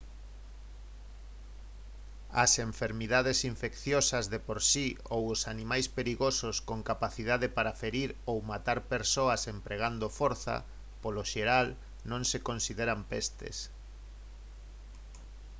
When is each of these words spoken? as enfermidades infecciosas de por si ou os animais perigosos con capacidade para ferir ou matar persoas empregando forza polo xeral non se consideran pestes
as 2.43 2.51
enfermidades 2.69 3.37
infecciosas 3.53 4.25
de 4.33 4.39
por 4.47 4.59
si 4.71 4.87
ou 5.15 5.21
os 5.33 5.41
animais 5.53 5.87
perigosos 5.97 6.55
con 6.69 6.79
capacidade 6.91 7.47
para 7.57 7.77
ferir 7.81 8.09
ou 8.31 8.37
matar 8.51 8.79
persoas 8.93 9.41
empregando 9.55 10.07
forza 10.19 10.55
polo 11.01 11.23
xeral 11.33 11.67
non 12.11 12.21
se 12.31 12.39
consideran 12.49 13.01
pestes 13.11 13.57